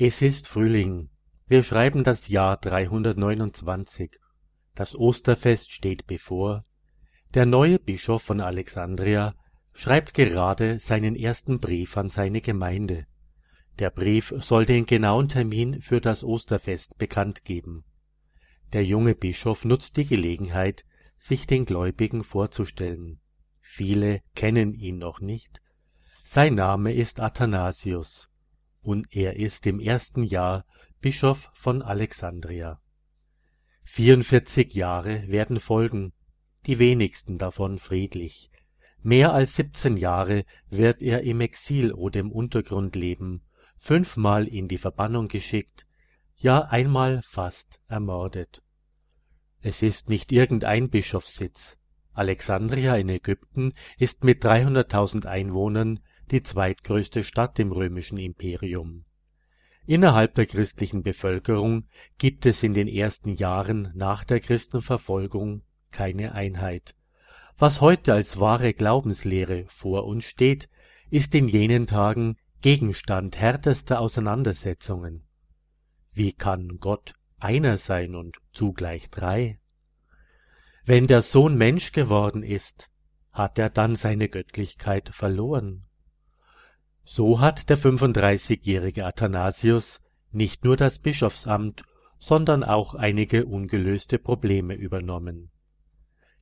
Es 0.00 0.22
ist 0.22 0.46
Frühling. 0.46 1.10
Wir 1.48 1.64
schreiben 1.64 2.04
das 2.04 2.28
Jahr 2.28 2.56
329. 2.56 4.12
Das 4.76 4.94
Osterfest 4.96 5.72
steht 5.72 6.06
bevor. 6.06 6.64
Der 7.34 7.46
neue 7.46 7.80
Bischof 7.80 8.22
von 8.22 8.40
Alexandria 8.40 9.34
schreibt 9.74 10.14
gerade 10.14 10.78
seinen 10.78 11.16
ersten 11.16 11.58
Brief 11.58 11.96
an 11.96 12.10
seine 12.10 12.40
Gemeinde. 12.40 13.08
Der 13.80 13.90
Brief 13.90 14.32
soll 14.38 14.66
den 14.66 14.86
genauen 14.86 15.28
Termin 15.28 15.80
für 15.80 16.00
das 16.00 16.22
Osterfest 16.22 16.96
bekannt 16.98 17.42
geben. 17.42 17.84
Der 18.72 18.84
junge 18.84 19.16
Bischof 19.16 19.64
nutzt 19.64 19.96
die 19.96 20.06
Gelegenheit, 20.06 20.84
sich 21.16 21.48
den 21.48 21.64
Gläubigen 21.64 22.22
vorzustellen. 22.22 23.18
Viele 23.60 24.22
kennen 24.36 24.74
ihn 24.74 24.98
noch 24.98 25.20
nicht. 25.20 25.60
Sein 26.22 26.54
Name 26.54 26.94
ist 26.94 27.18
Athanasius 27.18 28.27
und 28.88 29.14
er 29.14 29.36
ist 29.36 29.66
im 29.66 29.80
ersten 29.80 30.22
Jahr 30.22 30.64
Bischof 31.02 31.50
von 31.52 31.82
Alexandria. 31.82 32.80
44 33.82 34.72
Jahre 34.72 35.28
werden 35.28 35.60
folgen, 35.60 36.14
die 36.64 36.78
wenigsten 36.78 37.36
davon 37.36 37.78
friedlich. 37.78 38.50
Mehr 39.02 39.34
als 39.34 39.56
17 39.56 39.98
Jahre 39.98 40.46
wird 40.70 41.02
er 41.02 41.22
im 41.22 41.42
Exil 41.42 41.92
oder 41.92 42.20
im 42.20 42.32
Untergrund 42.32 42.96
leben, 42.96 43.42
fünfmal 43.76 44.48
in 44.48 44.68
die 44.68 44.78
Verbannung 44.78 45.28
geschickt, 45.28 45.86
ja 46.34 46.62
einmal 46.62 47.20
fast 47.20 47.82
ermordet. 47.88 48.62
Es 49.60 49.82
ist 49.82 50.08
nicht 50.08 50.32
irgendein 50.32 50.88
Bischofssitz. 50.88 51.76
Alexandria 52.14 52.96
in 52.96 53.10
Ägypten 53.10 53.74
ist 53.98 54.24
mit 54.24 54.42
300.000 54.46 55.26
Einwohnern 55.26 56.00
die 56.32 56.42
zweitgrößte 56.42 57.24
Stadt 57.24 57.58
im 57.58 57.72
römischen 57.72 58.18
Imperium. 58.18 59.04
Innerhalb 59.86 60.34
der 60.34 60.46
christlichen 60.46 61.02
Bevölkerung 61.02 61.88
gibt 62.18 62.44
es 62.44 62.62
in 62.62 62.74
den 62.74 62.88
ersten 62.88 63.34
Jahren 63.34 63.90
nach 63.94 64.22
der 64.22 64.40
Christenverfolgung 64.40 65.62
keine 65.90 66.32
Einheit. 66.32 66.94
Was 67.56 67.80
heute 67.80 68.12
als 68.12 68.38
wahre 68.38 68.74
Glaubenslehre 68.74 69.64
vor 69.68 70.04
uns 70.04 70.24
steht, 70.24 70.68
ist 71.10 71.34
in 71.34 71.48
jenen 71.48 71.86
Tagen 71.86 72.36
Gegenstand 72.60 73.38
härtester 73.38 73.98
Auseinandersetzungen. 73.98 75.24
Wie 76.12 76.32
kann 76.32 76.78
Gott 76.80 77.14
einer 77.38 77.78
sein 77.78 78.14
und 78.14 78.36
zugleich 78.52 79.08
drei? 79.10 79.58
Wenn 80.84 81.06
der 81.06 81.22
Sohn 81.22 81.56
Mensch 81.56 81.92
geworden 81.92 82.42
ist, 82.42 82.90
hat 83.32 83.58
er 83.58 83.70
dann 83.70 83.94
seine 83.94 84.28
Göttlichkeit 84.28 85.08
verloren? 85.10 85.87
So 87.10 87.40
hat 87.40 87.70
der 87.70 87.78
35-jährige 87.78 89.06
Athanasius 89.06 90.02
nicht 90.30 90.62
nur 90.62 90.76
das 90.76 90.98
Bischofsamt, 90.98 91.82
sondern 92.18 92.62
auch 92.62 92.94
einige 92.94 93.46
ungelöste 93.46 94.18
Probleme 94.18 94.74
übernommen. 94.74 95.50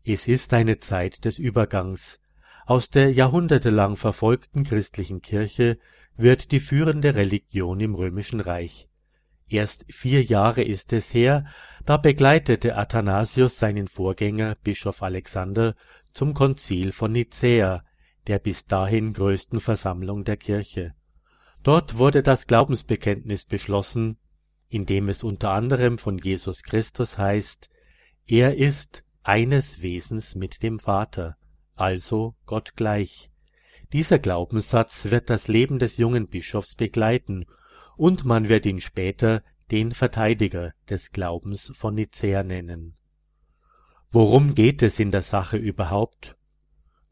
Es 0.04 0.26
ist 0.26 0.52
eine 0.52 0.80
Zeit 0.80 1.24
des 1.24 1.38
Übergangs. 1.38 2.18
Aus 2.66 2.90
der 2.90 3.12
jahrhundertelang 3.12 3.94
verfolgten 3.94 4.64
christlichen 4.64 5.22
Kirche 5.22 5.78
wird 6.16 6.50
die 6.50 6.58
führende 6.58 7.14
Religion 7.14 7.78
im 7.78 7.94
römischen 7.94 8.40
Reich. 8.40 8.88
Erst 9.46 9.86
vier 9.88 10.24
Jahre 10.24 10.62
ist 10.62 10.92
es 10.92 11.14
her, 11.14 11.46
da 11.84 11.96
begleitete 11.96 12.76
Athanasius 12.76 13.60
seinen 13.60 13.86
Vorgänger 13.86 14.56
Bischof 14.64 15.04
Alexander 15.04 15.76
zum 16.12 16.34
Konzil 16.34 16.90
von 16.90 17.12
Nicäa 17.12 17.84
der 18.26 18.38
bis 18.38 18.66
dahin 18.66 19.12
größten 19.12 19.60
Versammlung 19.60 20.24
der 20.24 20.36
Kirche. 20.36 20.94
Dort 21.62 21.98
wurde 21.98 22.22
das 22.22 22.46
Glaubensbekenntnis 22.46 23.44
beschlossen, 23.44 24.18
in 24.68 24.86
dem 24.86 25.08
es 25.08 25.22
unter 25.22 25.50
anderem 25.50 25.98
von 25.98 26.18
Jesus 26.18 26.62
Christus 26.62 27.18
heißt, 27.18 27.70
er 28.26 28.56
ist 28.56 29.04
eines 29.22 29.82
Wesens 29.82 30.34
mit 30.34 30.62
dem 30.62 30.78
Vater, 30.78 31.36
also 31.74 32.34
Gott 32.46 32.74
gleich. 32.76 33.30
Dieser 33.92 34.18
Glaubenssatz 34.18 35.06
wird 35.06 35.30
das 35.30 35.48
Leben 35.48 35.78
des 35.78 35.96
jungen 35.96 36.28
Bischofs 36.28 36.74
begleiten, 36.74 37.46
und 37.96 38.24
man 38.24 38.48
wird 38.48 38.66
ihn 38.66 38.80
später 38.80 39.42
den 39.70 39.92
Verteidiger 39.92 40.72
des 40.88 41.10
Glaubens 41.12 41.72
von 41.74 41.94
Nicäa 41.94 42.42
nennen. 42.42 42.96
Worum 44.10 44.54
geht 44.54 44.82
es 44.82 44.98
in 44.98 45.10
der 45.10 45.22
Sache 45.22 45.56
überhaupt? 45.56 46.36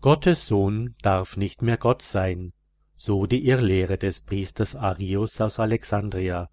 Gottes 0.01 0.47
Sohn 0.47 0.95
darf 1.03 1.37
nicht 1.37 1.63
mehr 1.63 1.77
Gott 1.77 2.03
sein, 2.03 2.53
so 2.97 3.27
die 3.27 3.47
Irrlehre 3.47 3.99
des 3.99 4.21
Priesters 4.21 4.77
Arius 4.77 5.41
aus 5.41 5.59
Alexandria. 5.59 6.51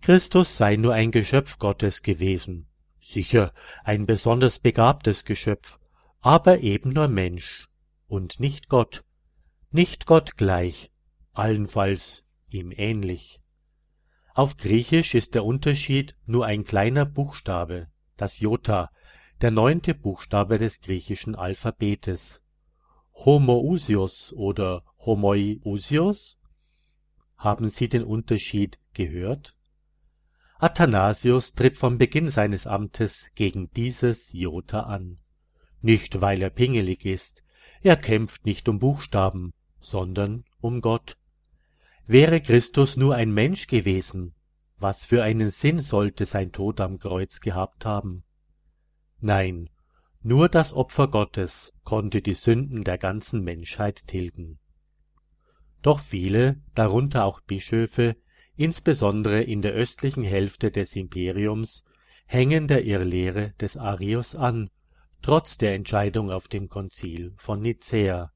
Christus 0.00 0.56
sei 0.56 0.76
nur 0.76 0.94
ein 0.94 1.10
Geschöpf 1.10 1.58
Gottes 1.58 2.02
gewesen, 2.02 2.68
sicher 3.00 3.52
ein 3.84 4.06
besonders 4.06 4.58
begabtes 4.58 5.24
Geschöpf, 5.24 5.78
aber 6.20 6.60
eben 6.60 6.90
nur 6.90 7.08
Mensch 7.08 7.68
und 8.06 8.40
nicht 8.40 8.68
Gott, 8.68 9.04
nicht 9.70 10.06
Gott 10.06 10.36
gleich, 10.36 10.90
allenfalls 11.32 12.24
ihm 12.50 12.72
ähnlich. 12.74 13.40
Auf 14.34 14.56
Griechisch 14.56 15.14
ist 15.14 15.34
der 15.34 15.44
Unterschied 15.44 16.16
nur 16.24 16.46
ein 16.46 16.64
kleiner 16.64 17.04
Buchstabe, 17.04 17.88
das 18.16 18.38
Jota, 18.38 18.90
der 19.40 19.50
neunte 19.50 19.94
Buchstabe 19.94 20.58
des 20.58 20.80
griechischen 20.80 21.34
Alphabetes. 21.34 22.42
Homoousios 23.24 24.32
oder 24.32 24.84
Homoiousios? 25.00 26.38
Haben 27.36 27.68
Sie 27.68 27.88
den 27.88 28.04
Unterschied 28.04 28.78
gehört? 28.94 29.56
Athanasius 30.60 31.52
tritt 31.54 31.76
vom 31.76 31.98
Beginn 31.98 32.30
seines 32.30 32.68
Amtes 32.68 33.30
gegen 33.34 33.70
dieses 33.72 34.32
Jota 34.32 34.82
an. 34.82 35.18
Nicht, 35.82 36.20
weil 36.20 36.40
er 36.42 36.50
pingelig 36.50 37.04
ist, 37.04 37.42
er 37.82 37.96
kämpft 37.96 38.46
nicht 38.46 38.68
um 38.68 38.78
Buchstaben, 38.78 39.52
sondern 39.80 40.44
um 40.60 40.80
Gott. 40.80 41.18
Wäre 42.06 42.40
Christus 42.40 42.96
nur 42.96 43.16
ein 43.16 43.32
Mensch 43.32 43.66
gewesen, 43.66 44.34
was 44.78 45.04
für 45.04 45.24
einen 45.24 45.50
Sinn 45.50 45.80
sollte 45.80 46.24
sein 46.24 46.52
Tod 46.52 46.80
am 46.80 47.00
Kreuz 47.00 47.40
gehabt 47.40 47.84
haben? 47.84 48.22
Nein, 49.20 49.70
nur 50.28 50.50
das 50.50 50.74
Opfer 50.74 51.08
Gottes 51.08 51.72
konnte 51.84 52.20
die 52.20 52.34
Sünden 52.34 52.84
der 52.84 52.98
ganzen 52.98 53.42
Menschheit 53.42 54.06
tilgen. 54.08 54.58
Doch 55.80 56.00
viele, 56.00 56.60
darunter 56.74 57.24
auch 57.24 57.40
Bischöfe, 57.40 58.14
insbesondere 58.54 59.40
in 59.40 59.62
der 59.62 59.72
östlichen 59.72 60.24
Hälfte 60.24 60.70
des 60.70 60.94
Imperiums, 60.96 61.82
hängen 62.26 62.66
der 62.66 62.84
Irrlehre 62.84 63.54
des 63.58 63.78
Arius 63.78 64.34
an, 64.34 64.68
trotz 65.22 65.56
der 65.56 65.74
Entscheidung 65.74 66.30
auf 66.30 66.46
dem 66.46 66.68
Konzil 66.68 67.32
von 67.38 67.62
Nicäa. 67.62 68.30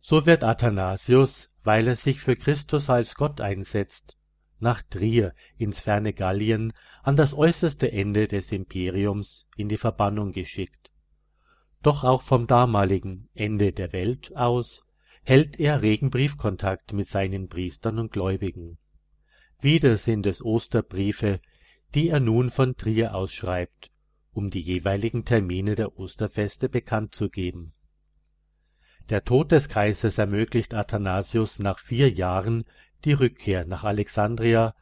So 0.00 0.26
wird 0.26 0.42
Athanasius, 0.42 1.48
weil 1.62 1.86
er 1.86 1.94
sich 1.94 2.20
für 2.22 2.34
Christus 2.34 2.90
als 2.90 3.14
Gott 3.14 3.40
einsetzt, 3.40 4.18
nach 4.58 4.82
Trier 4.82 5.32
ins 5.58 5.78
ferne 5.78 6.12
Gallien 6.12 6.72
an 7.04 7.14
das 7.14 7.34
äußerste 7.34 7.92
Ende 7.92 8.26
des 8.26 8.50
Imperiums 8.50 9.46
in 9.56 9.68
die 9.68 9.78
Verbannung 9.78 10.32
geschickt 10.32 10.90
doch 11.84 12.02
auch 12.02 12.22
vom 12.22 12.46
damaligen 12.46 13.28
Ende 13.34 13.70
der 13.70 13.92
Welt 13.92 14.34
aus 14.34 14.84
hält 15.22 15.60
er 15.60 15.82
regen 15.82 16.10
Briefkontakt 16.10 16.92
mit 16.94 17.08
seinen 17.08 17.48
Priestern 17.48 17.98
und 17.98 18.10
Gläubigen. 18.10 18.78
Wieder 19.60 19.96
sind 19.98 20.26
es 20.26 20.42
Osterbriefe, 20.42 21.40
die 21.94 22.08
er 22.08 22.20
nun 22.20 22.50
von 22.50 22.76
Trier 22.76 23.14
aus 23.14 23.32
schreibt, 23.32 23.90
um 24.32 24.50
die 24.50 24.60
jeweiligen 24.60 25.24
Termine 25.24 25.74
der 25.74 25.98
Osterfeste 25.98 26.68
bekannt 26.68 27.14
zu 27.14 27.28
geben. 27.28 27.74
Der 29.10 29.22
Tod 29.22 29.52
des 29.52 29.68
Kaisers 29.68 30.16
ermöglicht 30.16 30.72
Athanasius 30.72 31.58
nach 31.58 31.78
vier 31.78 32.10
Jahren 32.10 32.64
die 33.04 33.12
Rückkehr 33.12 33.66
nach 33.66 33.84
Alexandria, 33.84 34.74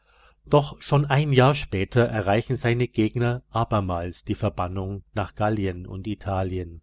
doch 0.45 0.81
schon 0.81 1.05
ein 1.05 1.33
Jahr 1.33 1.57
später 1.57 2.03
erreichen 2.05 2.57
seine 2.57 2.87
Gegner 2.87 3.43
abermals 3.51 4.23
die 4.23 4.37
Verbannung 4.37 5.03
nach 5.15 5.35
Gallien 5.35 5.87
und 5.87 6.07
Italien 6.07 6.83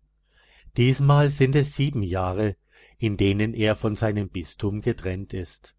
Diesmal 0.78 1.30
sind 1.30 1.56
es 1.56 1.76
sieben 1.76 2.04
Jahre, 2.04 2.56
in 2.98 3.18
denen 3.18 3.54
er 3.54 3.76
von 3.76 3.96
seinem 3.96 4.30
Bistum 4.30 4.82
getrennt 4.82 5.34
ist. 5.34 5.76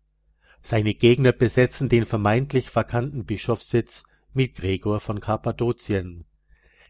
Seine 0.62 0.94
Gegner 0.94 1.32
besetzen 1.32 1.88
den 1.88 2.04
vermeintlich 2.04 2.74
vakanten 2.74 3.24
Bischofssitz 3.24 4.04
mit 4.32 4.56
Gregor 4.56 5.00
von 5.00 5.20
Kappadokien. 5.20 6.26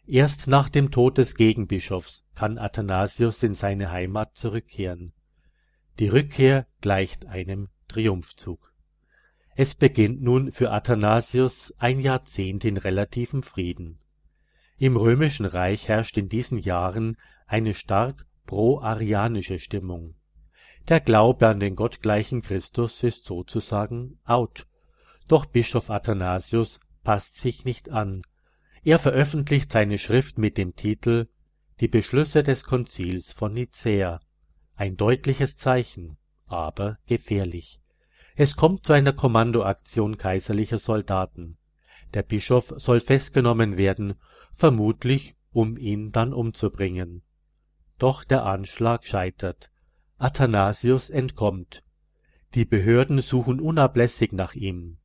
Erst 0.06 0.49
nach 0.49 0.69
dem 0.69 0.91
Tod 0.91 1.19
des 1.19 1.37
Gegenbischofs 1.37 2.25
kann 2.35 2.58
Athanasius 2.58 3.43
in 3.44 3.55
seine 3.55 3.93
Heimat 3.93 4.37
zurückkehren. 4.37 5.12
Die 6.00 6.08
Rückkehr 6.08 6.67
gleicht 6.81 7.26
einem 7.26 7.69
Triumphzug. 7.87 8.73
Es 9.55 9.76
beginnt 9.76 10.20
nun 10.20 10.50
für 10.50 10.73
Athanasius 10.73 11.73
ein 11.79 12.00
Jahrzehnt 12.00 12.64
in 12.64 12.76
relativem 12.76 13.44
Frieden. 13.44 14.00
Im 14.81 14.97
römischen 14.97 15.44
Reich 15.44 15.88
herrscht 15.88 16.17
in 16.17 16.31
diesen 16.31 16.56
Jahren 16.56 17.19
eine 17.47 17.75
stark 17.75 18.25
pro-arianische 18.47 19.59
Stimmung. 19.59 20.15
Der 20.88 21.00
Glaube 21.00 21.49
an 21.49 21.61
den 21.61 21.77
gottgleichen 21.77 22.41
Christus 22.41 23.03
ist 23.03 23.27
sozusagen 23.27 24.19
out. 24.25 24.67
Doch 25.29 25.44
Bischof 25.44 25.91
Athanasius 25.91 26.81
passt 27.05 27.37
sich 27.37 27.67
nicht 27.67 27.91
an. 27.91 28.23
Er 28.82 28.99
veröffentlicht 28.99 29.71
seine 29.71 29.99
Schrift 29.99 30.38
mit 30.38 30.56
dem 30.56 30.75
Titel 30.75 31.29
Die 31.81 31.88
Beschlüsse 31.88 32.43
des 32.43 32.65
Konzils 32.65 33.33
von 33.33 33.53
Nicäa. 33.53 34.19
Ein 34.76 34.97
deutliches 34.97 35.59
Zeichen, 35.59 36.17
aber 36.47 36.97
gefährlich. 37.06 37.83
Es 38.35 38.56
kommt 38.56 38.87
zu 38.87 38.94
einer 38.94 39.12
Kommandoaktion 39.12 40.17
kaiserlicher 40.17 40.79
Soldaten. 40.79 41.59
Der 42.15 42.23
Bischof 42.23 42.73
soll 42.79 43.00
festgenommen 43.00 43.76
werden, 43.76 44.15
vermutlich 44.52 45.37
um 45.52 45.76
ihn 45.76 46.12
dann 46.12 46.32
umzubringen. 46.32 47.23
Doch 47.99 48.25
der 48.25 48.44
Anschlag 48.44 49.06
scheitert. 49.06 49.70
Athanasius 50.17 51.11
entkommt. 51.11 51.82
Die 52.55 52.64
Behörden 52.64 53.20
suchen 53.20 53.61
unablässig 53.61 54.32
nach 54.32 54.55
ihm. 54.55 54.99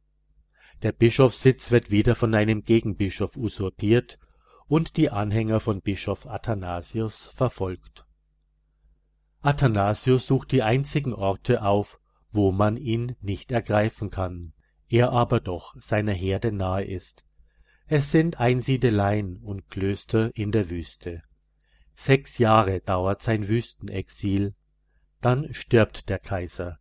Der 0.81 0.91
Bischofssitz 0.91 1.71
wird 1.71 1.91
wieder 1.91 2.15
von 2.15 2.33
einem 2.33 2.63
Gegenbischof 2.63 3.37
usurpiert 3.37 4.19
und 4.67 4.97
die 4.97 5.09
Anhänger 5.09 5.59
von 5.59 5.81
Bischof 5.81 6.27
Athanasius 6.27 7.27
verfolgt. 7.35 8.05
Athanasius 9.41 10.25
sucht 10.25 10.51
die 10.51 10.63
einzigen 10.63 11.13
Orte 11.13 11.61
auf, 11.61 11.99
wo 12.31 12.51
man 12.51 12.77
ihn 12.77 13.15
nicht 13.21 13.51
ergreifen 13.51 14.09
kann, 14.09 14.53
er 14.89 15.11
aber 15.11 15.39
doch 15.39 15.75
seiner 15.79 16.13
Herde 16.13 16.51
nahe 16.51 16.83
ist. 16.83 17.25
Es 17.87 18.11
sind 18.11 18.39
Einsiedeleien 18.39 19.37
und 19.37 19.69
Klöster 19.69 20.31
in 20.33 20.51
der 20.51 20.71
Wüste. 20.71 21.21
Sechs 21.93 22.39
Jahre 22.39 22.81
dauert 22.81 23.21
sein 23.21 23.47
Wüstenexil, 23.47 24.55
dann 25.21 25.53
stirbt 25.53 26.09
der 26.09 26.17
Kaiser. 26.17 26.79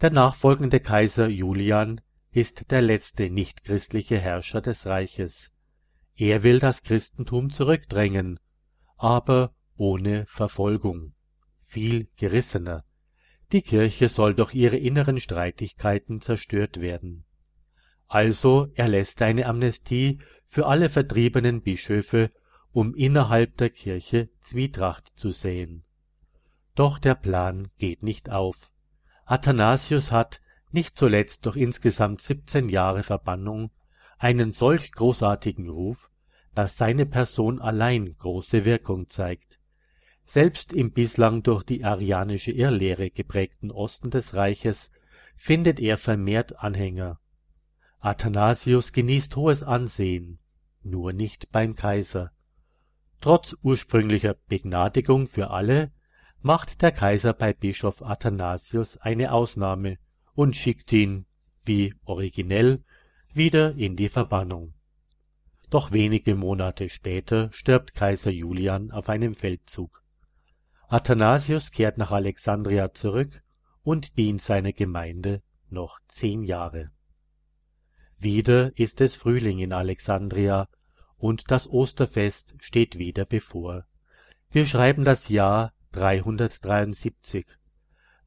Der 0.00 0.10
nachfolgende 0.10 0.78
Kaiser 0.78 1.28
Julian 1.28 2.00
ist 2.30 2.70
der 2.70 2.80
letzte 2.80 3.28
nichtchristliche 3.28 4.18
Herrscher 4.18 4.60
des 4.60 4.86
Reiches. 4.86 5.50
Er 6.14 6.44
will 6.44 6.60
das 6.60 6.84
Christentum 6.84 7.50
zurückdrängen, 7.50 8.38
aber 8.96 9.52
ohne 9.76 10.26
Verfolgung, 10.26 11.14
viel 11.60 12.08
gerissener. 12.16 12.84
Die 13.50 13.62
Kirche 13.62 14.08
soll 14.08 14.34
durch 14.34 14.54
ihre 14.54 14.76
inneren 14.76 15.18
Streitigkeiten 15.18 16.20
zerstört 16.20 16.80
werden. 16.80 17.24
Also 18.12 18.72
erlässt 18.74 19.20
er 19.20 19.28
eine 19.28 19.46
Amnestie 19.46 20.18
für 20.44 20.66
alle 20.66 20.88
vertriebenen 20.88 21.62
Bischöfe, 21.62 22.32
um 22.72 22.92
innerhalb 22.92 23.56
der 23.58 23.70
Kirche 23.70 24.28
Zwietracht 24.40 25.12
zu 25.14 25.30
säen. 25.30 25.84
Doch 26.74 26.98
der 26.98 27.14
Plan 27.14 27.68
geht 27.78 28.02
nicht 28.02 28.28
auf. 28.28 28.72
Athanasius 29.26 30.10
hat, 30.10 30.40
nicht 30.72 30.98
zuletzt 30.98 31.46
durch 31.46 31.56
insgesamt 31.56 32.20
siebzehn 32.20 32.68
Jahre 32.68 33.04
Verbannung, 33.04 33.70
einen 34.18 34.50
solch 34.50 34.90
großartigen 34.90 35.68
Ruf, 35.68 36.10
dass 36.52 36.76
seine 36.76 37.06
Person 37.06 37.60
allein 37.60 38.16
große 38.18 38.64
Wirkung 38.64 39.08
zeigt. 39.08 39.60
Selbst 40.24 40.72
im 40.72 40.90
bislang 40.90 41.44
durch 41.44 41.62
die 41.62 41.84
arianische 41.84 42.50
Irrlehre 42.50 43.10
geprägten 43.12 43.70
Osten 43.70 44.10
des 44.10 44.34
Reiches 44.34 44.90
findet 45.36 45.78
er 45.78 45.96
vermehrt 45.96 46.58
Anhänger. 46.58 47.20
Athanasius 48.02 48.92
genießt 48.92 49.36
hohes 49.36 49.62
Ansehen, 49.62 50.38
nur 50.82 51.12
nicht 51.12 51.52
beim 51.52 51.74
Kaiser. 51.74 52.32
Trotz 53.20 53.54
ursprünglicher 53.62 54.36
Begnadigung 54.48 55.26
für 55.28 55.50
alle 55.50 55.92
macht 56.40 56.80
der 56.80 56.92
Kaiser 56.92 57.34
bei 57.34 57.52
Bischof 57.52 58.02
Athanasius 58.02 58.96
eine 58.96 59.32
Ausnahme 59.32 59.98
und 60.34 60.56
schickt 60.56 60.90
ihn, 60.94 61.26
wie 61.62 61.94
originell, 62.04 62.82
wieder 63.34 63.74
in 63.74 63.96
die 63.96 64.08
Verbannung. 64.08 64.72
Doch 65.68 65.92
wenige 65.92 66.34
Monate 66.34 66.88
später 66.88 67.52
stirbt 67.52 67.92
Kaiser 67.92 68.30
Julian 68.30 68.92
auf 68.92 69.10
einem 69.10 69.34
Feldzug. 69.34 70.02
Athanasius 70.88 71.70
kehrt 71.70 71.98
nach 71.98 72.12
Alexandria 72.12 72.94
zurück 72.94 73.42
und 73.82 74.16
dient 74.16 74.40
seiner 74.40 74.72
Gemeinde 74.72 75.42
noch 75.68 76.00
zehn 76.08 76.44
Jahre. 76.44 76.90
Wieder 78.22 78.78
ist 78.78 79.00
es 79.00 79.16
Frühling 79.16 79.60
in 79.60 79.72
Alexandria 79.72 80.68
und 81.16 81.50
das 81.50 81.66
Osterfest 81.66 82.54
steht 82.58 82.98
wieder 82.98 83.24
bevor. 83.24 83.86
Wir 84.50 84.66
schreiben 84.66 85.04
das 85.04 85.30
Jahr 85.30 85.72
373. 85.92 87.46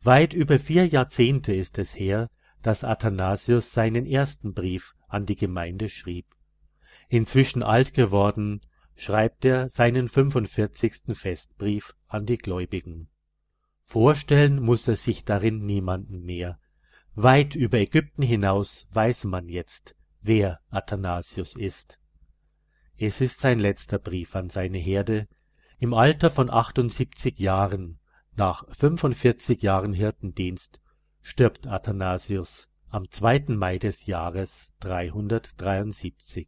Weit 0.02 0.34
über 0.34 0.58
vier 0.58 0.88
Jahrzehnte 0.88 1.54
ist 1.54 1.78
es 1.78 1.94
her, 1.94 2.32
dass 2.64 2.84
Athanasius 2.84 3.72
seinen 3.72 4.08
ersten 4.08 4.56
Brief 4.56 4.96
an 5.08 5.28
die 5.28 5.36
Gemeinde 5.36 5.90
schrieb. 5.90 6.26
Inzwischen 7.08 7.62
alt 7.62 7.94
geworden, 7.94 8.62
schreibt 8.96 9.46
er 9.46 9.70
seinen 9.70 10.08
45. 10.08 11.16
Festbrief 11.16 11.94
an 12.08 12.26
die 12.26 12.40
Gläubigen. 12.40 13.10
Vorstellen 13.84 14.60
muss 14.60 14.88
er 14.88 14.96
sich 14.96 15.24
darin 15.24 15.64
niemanden 15.64 16.24
mehr. 16.24 16.58
Weit 17.16 17.56
über 17.56 17.78
Ägypten 17.78 18.24
hinaus 18.24 18.88
weiß 18.92 19.26
man 19.26 19.48
jetzt, 19.48 19.96
wer 20.22 20.60
Athanasius 20.72 21.56
ist. 21.56 22.00
Es 22.98 23.22
ist 23.22 23.40
sein 23.40 23.60
letzter 23.60 24.00
Brief 24.00 24.36
an 24.36 24.50
seine 24.50 24.80
Herde. 24.80 25.28
Im 25.78 25.94
Alter 25.94 26.32
von 26.32 26.50
78 26.50 27.38
Jahren 27.38 28.00
nach 28.36 28.66
45 28.74 29.62
Jahren 29.62 29.94
Hirtendienst 29.94 30.82
stirbt 31.22 31.68
Athanasius 31.68 32.68
am 32.90 33.08
2. 33.08 33.46
Mai 33.50 33.78
des 33.78 34.08
Jahres 34.08 34.74
373. 34.80 36.48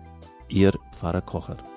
Ihr 0.51 0.73
Pfarrer 0.91 1.21
Kocher. 1.21 1.70